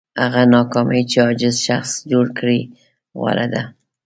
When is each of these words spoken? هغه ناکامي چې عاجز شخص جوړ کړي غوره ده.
هغه 0.21 0.41
ناکامي 0.53 1.01
چې 1.11 1.17
عاجز 1.25 1.55
شخص 1.67 1.91
جوړ 2.11 2.25
کړي 2.37 2.59
غوره 3.17 3.47
ده. 3.53 3.63